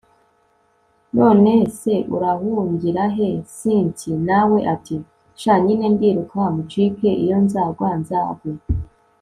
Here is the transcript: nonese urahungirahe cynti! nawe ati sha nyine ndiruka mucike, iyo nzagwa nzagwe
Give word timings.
nonese 1.15 1.91
urahungirahe 2.15 3.29
cynti! 3.55 4.09
nawe 4.27 4.59
ati 4.73 4.95
sha 5.41 5.53
nyine 5.65 5.85
ndiruka 5.95 6.41
mucike, 6.55 7.09
iyo 7.23 7.37
nzagwa 7.45 7.89
nzagwe 8.01 8.51